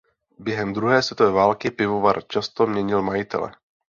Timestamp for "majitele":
3.01-3.51